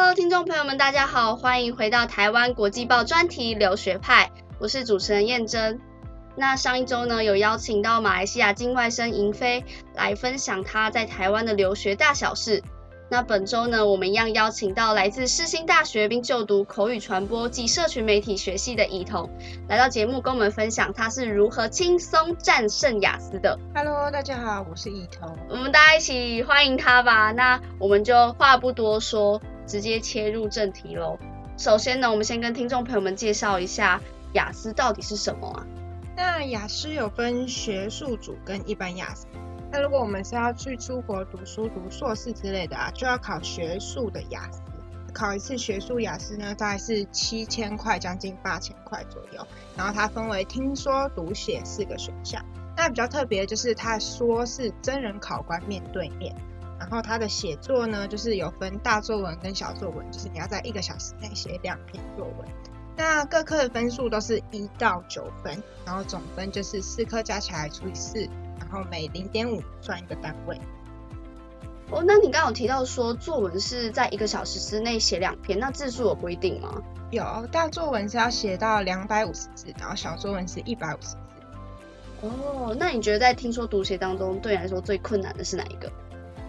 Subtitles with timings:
[0.00, 4.30] Hello，听众朋友们，大家好，欢迎回到台湾国际报专题留学派，
[4.60, 5.80] 我是主持人燕珍。
[6.36, 9.64] 那上一周呢，有邀请到马来西亚境外生银飞
[9.96, 12.62] 来分享他在台湾的留学大小事。
[13.10, 19.28] 那本周呢，我们一样邀请到来自世新大学并就读口语传播及社群媒体学系的怡彤，
[19.66, 23.58] 来到节目跟我们分享他是如何轻松战胜雅思的。
[23.74, 25.36] Hello，大家好，我是怡彤。
[25.48, 27.32] 我们大家一起欢迎他吧。
[27.32, 31.16] 那我们就话不多说，直接切入正题喽。
[31.56, 34.00] 首先呢，我们先跟听众朋友们介绍一下
[34.32, 35.66] 雅思到底是什么啊？
[36.16, 39.26] 那雅思有分学术组跟一般雅思。
[39.70, 44.62] 那如果我们是要去出国读书、读硕士之类的啊，就要考学术的雅思。
[45.12, 49.46] 考一次学术雅思呢，大概是七千块，将近八千块左右。
[49.76, 52.44] 然后它分为听说、读写四个选项。
[52.76, 56.34] 那比较特别的就是它说是真人考官面对面，
[56.78, 62.48] 然后他的写作呢，就是有分大作文跟小作文，就是你要在一个小时内写两篇作文。
[62.96, 68.28] 那各科的分数都是一到九分，然后总分就是四科加起来除以四。
[68.60, 70.60] 然后每零点五算一个单位。
[71.90, 76.82] 哦，那你刚刚有提到说作文是在一个小时之内写两篇，那字数有规定吗？
[77.10, 81.16] 有，大作文是要写到两百五十字，然后小作文是一百五十字。
[82.20, 85.90] 哦，那你觉得在听说读写当中，对你来说最困难的是哪一个？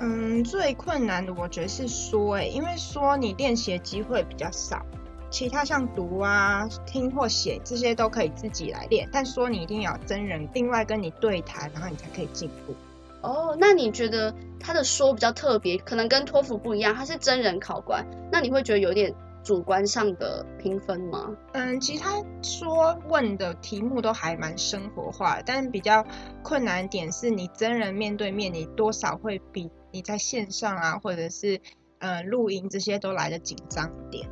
[0.00, 4.84] 嗯，最困难的我觉得是说，哎，因为说你练习的机会比较少。
[5.28, 12.74] 其他像读啊、听或写这些都可以自己来练，但说你一定要真人另外跟你对谈，然后你才可以进步。
[13.22, 21.36] 哦，那你觉得他的说比较特别，可能跟托福不一样，他是真人考官，那你会觉得有点主观上的评分吗？
[21.52, 26.06] 嗯，其他说问的题目都还蛮生活化，但比较
[26.44, 31.58] 困难点是你真人面对面，你多少会比你在线上啊，或者是
[32.00, 34.28] 呃录音这些都来的紧张一点。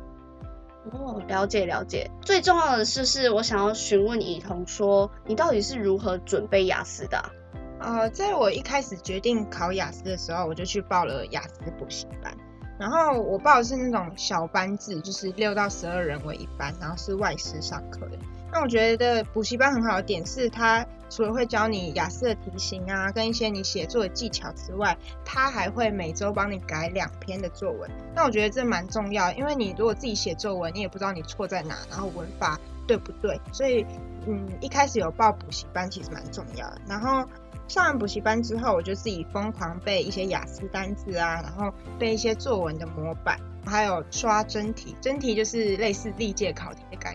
[0.91, 2.11] 哦，了解了解。
[2.21, 7.31] 最重要的是，是我想要询问以彤说，你到底是如何准备雅思的？
[7.79, 12.37] 呃，在我一开始决定考雅思的时候，我就去报了雅思补习班。
[12.77, 18.19] 然后我报的是那种小班制，就是六到十二人为一班，然后是外师上课的。
[18.55, 27.91] 那我觉得补习班很好的点是，它除了会教你雅思的题型啊，跟一些你写作的技巧之外，它还会每周帮你改两篇的作文。
[28.15, 32.57] 那我觉得这蛮重要，因为你如果自己写作文，你也不知道你错在哪，然后文法
[32.87, 33.37] 对不对。
[33.51, 33.85] 所以，
[34.25, 36.79] 嗯，一开始有报补习班其实蛮重要的。
[36.87, 37.27] 然后
[37.67, 44.95] 上完补习班之后，我就自己疯狂背一些雅思单字啊，然后背一些作文的模板，还有刷真题。
[45.01, 47.13] 真题就是类似历届考题的感。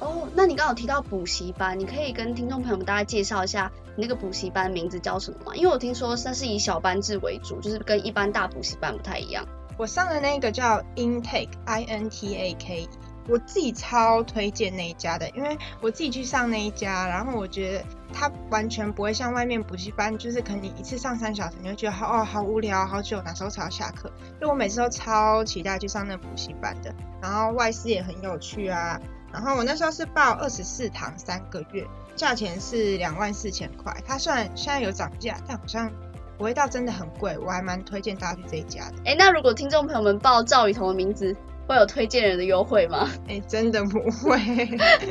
[0.00, 5.56] 哦，那你刚好提到补习班，你可以跟听众朋友们大概介绍一下你那个补习班名字叫什么吗？
[5.56, 9.44] 因为我听说它是以小班制为主，就是跟一般大补习班不太一样。
[9.76, 12.88] 我上的那个叫 Intake，I N T A K
[13.28, 24.10] 我自己超推荐那一家的，因为我自己去上那一家，然后我觉得它完全不会像外面补习班，就是可能你一次上三小时，你会觉得好哦好无聊，好久，哪时候才要下课？
[24.40, 28.98] 就我每次都超期待去上那补习班的，然后外师也很有趣啊。
[29.32, 33.94] 然后我那时候是报二十四堂三个月，价钱是两万四千块。
[34.06, 35.90] 它虽然现在有涨价，但好像
[36.36, 37.36] 不会到真的很贵。
[37.38, 38.94] 我还蛮推荐大家去这一家的。
[39.04, 41.36] 哎，那如果听众朋友们报赵雨桐的名字，
[41.66, 43.08] 会有推荐人的优惠吗？
[43.28, 44.38] 哎，真的不会。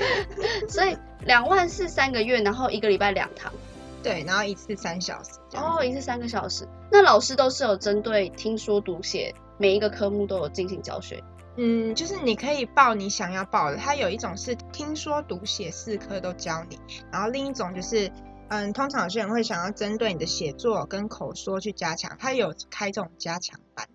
[0.67, 3.53] 所以两万四三个月，然后一个礼拜两堂。
[4.01, 5.31] 对，然后一次三小时。
[5.53, 6.67] 哦，一次三个小时。
[6.89, 11.21] 那老师都是有针对听说读写每一个科目都有进行教学。
[11.57, 13.77] 嗯，就是你可以报你想要报的。
[13.77, 16.79] 它有一种是听说读写四科都教你，
[17.11, 18.11] 然后另一种就是，
[18.49, 23.87] 嗯，通常有些人会想要针对你的写作跟口说去加强，它有开这种加强班。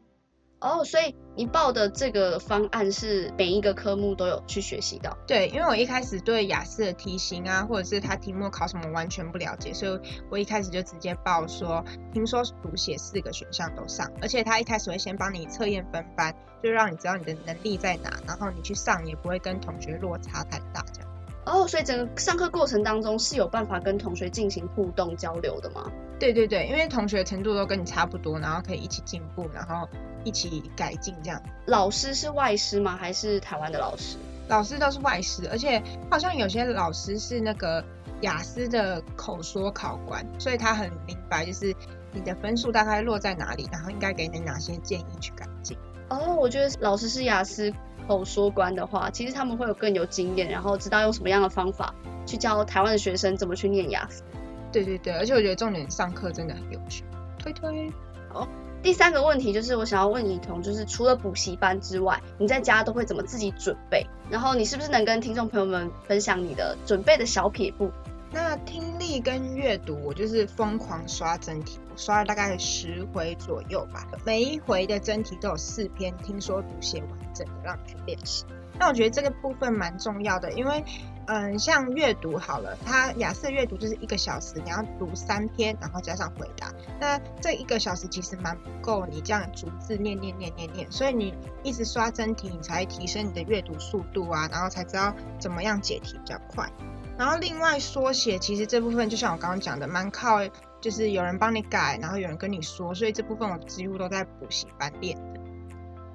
[0.62, 5.19] 哦，所以你报的这个方案是每一个科目都有去学习到？
[5.27, 10.00] 对，因为我一开始对雅思的题型啊，或者是它题目考什么完全不了解，所以
[10.31, 16.32] 我一开始就直接报说，听说读写四个选项都上，而且他一开始会先帮你测验分班，
[16.62, 21.11] 就让你知道你的能力在哪，然后你去上也不会跟同学落差太大这样。
[21.44, 25.91] 哦，所以整个上课过程当中是有办法跟同学进行互动交流的吗？
[26.23, 29.89] 对对对，因为同学程度都跟你差不多，然后可以一起进步，然后
[30.23, 31.43] 一起改进这样。
[31.67, 32.97] 老师是外师吗？
[32.97, 34.17] 还是台湾的老师？
[34.47, 37.85] 老师都是外师，而且好像有些老师是那个
[38.21, 41.75] 雅思的口说考官，所以他很明白，就是
[42.13, 45.77] 你的分数大概落在哪里，然后应该给你哪些建议去改进。
[46.09, 47.73] 哦，我觉得老师是雅思。
[48.09, 51.95] 口说官的话，其实他们会有更有经验，然后知道用什么样的方法
[52.27, 54.25] 去教台湾的学生怎么去念雅思。
[54.73, 57.05] 对对对，而且我觉得重点上课真的很有趣。
[57.39, 57.93] 推推。
[58.33, 58.49] 好，
[58.83, 64.07] 第三个问题就是我想要问怡彤，就是除了补习班之外，你在家都会怎么自己准备？
[64.31, 67.91] 然后你是不是能跟听众朋友们分享你的准备的小撇步？
[68.35, 74.09] 那听力跟阅读，我就是疯狂刷真题，我刷了大概十回左右吧。
[74.25, 78.47] 每一回的真题都有四篇听说读写完整的，让你去练习。
[78.79, 80.83] 那我觉得这个部分蛮重要的，因为，
[81.27, 86.73] 嗯，像阅读好了，它雅思阅读就是一个小时，你要读三篇，然后加上回答。
[87.01, 96.69] 那这一个小时其实蛮不够，你这样逐字念念念念念，所以你一直刷真题，你才提升你的阅读速度啊，然后才知道怎么样解题比较快。
[97.17, 100.39] 然后另外缩写，其实这部分就像我刚刚讲的，蛮靠
[100.81, 105.17] 就是有人帮你改，然后有人跟你说，所以这部分我几乎都在补习班练。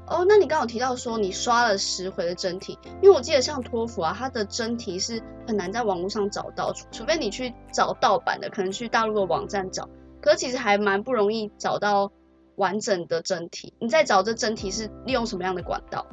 [0.07, 9.89] 哦，那你刚好提到说你刷了十回的真题，因为我记得像托福啊，它的真题是很难在网络上找到，除非你去找盗版的，可能去大陆的网站找，
[10.21, 12.12] 可是其实还蛮不容易找到
[12.56, 13.74] 完整的真题。
[13.80, 16.06] 你在找这真题是利用什么样的管道？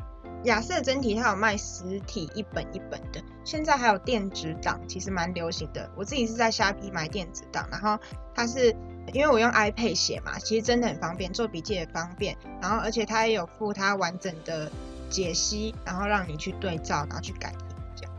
[0.42, 5.88] 雅思的真题它有卖实体一本一本的，现在还有电子档，其实蛮流行的。
[5.96, 7.98] 我自己是在虾皮买电子档，然后
[8.34, 8.76] 它是
[9.12, 12.36] 因为我用 iPad 写嘛，其实真的很方便，做笔记也方便。
[12.60, 14.70] 然后而且它也有附它完整的
[15.10, 17.56] 解析，然后让你去对照，然后去改题
[17.94, 18.12] 这样。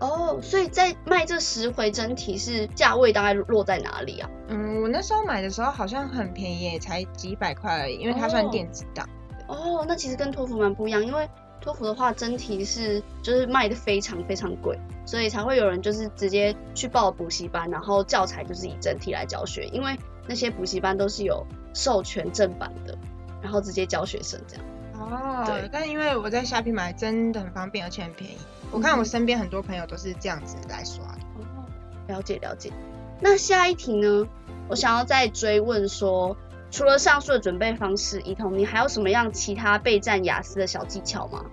[0.00, 4.30] 哦，所以在卖这十回真题是价位大概落在哪里啊？
[4.48, 9.08] 嗯，我那时候买的时候好像很便宜，才几百块而已，因为它算电子档。
[9.46, 11.28] 哦，那其实跟托福蛮不一样，因为。
[11.62, 19.94] 托福的话，真题是就是卖的非常非常贵，所以才会有人就是直接去报补习班，然后教材就是以真题来教学，因为
[20.26, 22.96] 那些补习班都是有授权正版的，
[23.42, 24.64] 然后直接教学生这样。
[24.94, 25.68] 哦，对。
[25.72, 28.38] 但因为我在虾皮买真的很方便，而且很便宜。
[28.70, 31.20] 我看我身边很多朋友都是这样子来刷的。
[31.38, 31.64] 哦，
[32.08, 32.72] 了解了解。
[33.20, 34.26] 那下一题呢？
[34.68, 36.36] 我想要再追问说。
[36.72, 41.44] 除了上述的准备方式，一彤，你还有什么样其他备战雅思的小技巧吗？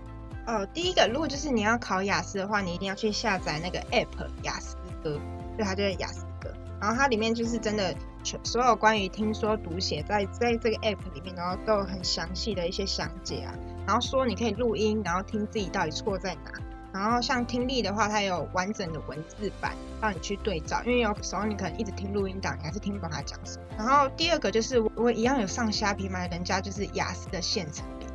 [0.45, 5.19] 哦，第一个，如果就是你要考雅思的话，你一定要去下载那个 app 雅思歌，
[5.57, 6.36] 就它就是雅思哥，
[6.79, 13.53] 然后它里面就是真的全所有关于听说读写在在这个 app 里面，然后都有很详细的一些详解啊，
[13.85, 16.51] 然后说你可以录音，然后听自己到底错在哪。
[16.93, 23.65] 然后像听力的话，它有完整的文字版让你去对照，因为有时候你可能一直听录音档，你还是听不懂他讲什么。
[23.77, 28.06] 然后第二个就是我一样有上虾皮买人家就是雅思的现成笔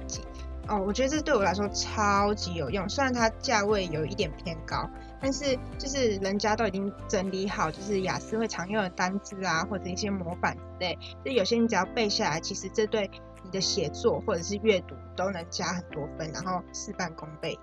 [0.72, 2.88] 哦，我觉得这对我来说超级有用。
[2.88, 4.88] 虽然它价位有一点偏高，
[5.20, 13.10] 但是就是人家都已经整理好，就是雅思会常用的单字啊，或者一些模板之类，就有些你只要背下来，其实这对
[13.44, 17.58] 你的写作或者是阅读都能加很多分，然后事半功倍。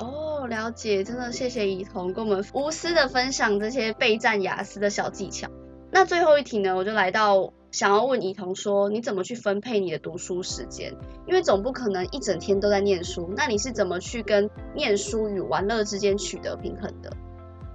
[0.00, 5.48] 哦，了解，真的谢谢怡彤跟我们无私的分享这些备战雅思的小技巧。
[5.90, 10.94] 那最后一题呢，我就来到想要问怡彤说，你怎么去分配你的读书时间？
[11.26, 17.12] 因为总不可能一整天都在念书，那你是怎么去跟念书与玩乐之间取得平衡的？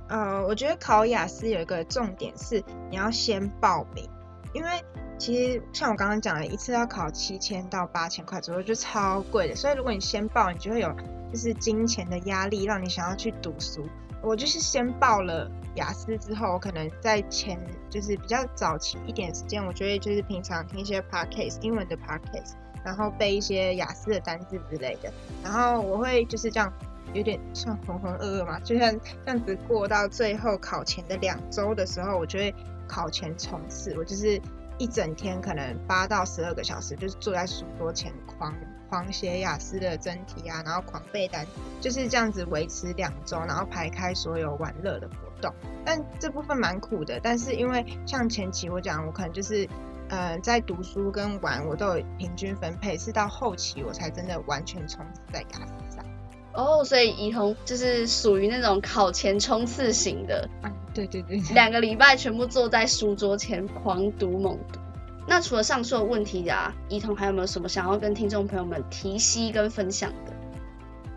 [0.09, 4.09] 呃，我觉得考雅思有一个重点是你要先报名，
[4.53, 4.69] 因为
[5.17, 9.55] 其实像我刚刚讲的，一次要考七千到八千块左右，就超贵的。
[9.55, 10.93] 所以如果你先报，你就会有。
[11.33, 13.83] 就是金钱的压力让你想要去读书。
[14.25, 22.53] 我就是先报了雅思之后，可能在前就是比较早期一点时间，我觉得就是平常听一些 podcast 英文的 podcast，
[22.83, 25.13] 然后背一些雅思的单字之类的。
[25.43, 26.73] 然后我会就是这样，
[27.13, 28.91] 有点像浑浑噩噩嘛，就像
[29.25, 32.53] 这样子过到最后考前的两周的时候，我就会
[32.87, 33.95] 考前冲刺。
[33.97, 34.41] 我就是
[34.77, 38.53] 一整天可能八到十二个小时，就是坐在书桌前狂。
[38.87, 41.45] 狂写雅思的真题啊，然后狂背单，
[41.81, 45.51] 就是这样子维持两周，然后排开所有玩乐的活动。
[45.83, 49.67] 但这部分蛮苦的，但是因为像前期我讲，我可能就是
[50.07, 56.05] 呃在读书跟玩我都有平均分配，是到后期我才真的完全冲刺在雅思上。
[56.53, 60.47] 哦，所以怡彤就是属于那种考前冲刺型的。
[60.61, 64.79] 啊，对对对， 两个礼拜全部坐在书桌前狂读猛读。
[65.27, 70.33] 那除了上述的问题啊，怡彤还有没有什么想要跟听众朋友们提息跟分享的？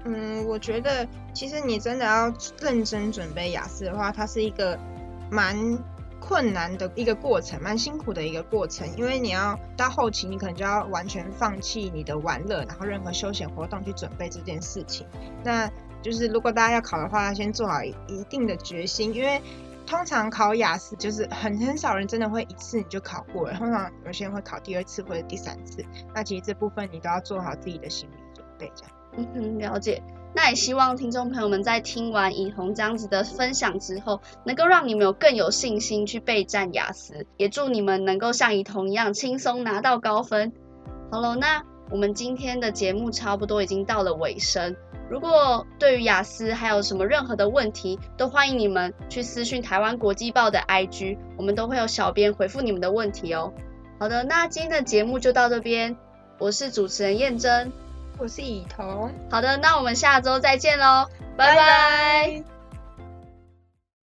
[0.07, 4.79] 嗯，我觉得其实你真的要认真准备雅思的话，它是一个
[5.31, 5.55] 蛮
[6.19, 15.07] 困难的一个过程，蛮辛苦的一个过程，因为你要到后期，你可能就要完全放弃你的玩乐，然后任何休闲活动去准备这件事情。
[15.45, 15.71] 那
[16.01, 19.43] 就是如果大家要考的话，要先做好一定的决心，因为。
[19.89, 25.83] 通常考雅思就是很很少人真的会一次你就考过了，通常有些人会考第二次或者第三次。
[26.15, 28.93] 那其实这部分你都要做好自己的心理准备，这样。
[29.17, 30.03] 嗯哼，了解。
[30.35, 40.53] 那也希望听众朋友们在听完以彤这样子的分享之后，能够让你们有更有信心去备战雅思，也祝你们能够像以彤一样轻松拿到高分。
[41.11, 44.75] 好了，那我们今天的节目差不多已经到了尾声。
[45.11, 53.53] 如果对于雅思还有什么任何的问题，都欢迎你们去私讯台湾国际报的 IG，我们都会有小编回复你们的问题哦。
[53.99, 55.97] 好的，那今天的节目就到这边，
[56.39, 57.73] 我是主持人燕珍，
[58.19, 62.58] 我是以彤，好的，那我们下周再见喽，拜拜。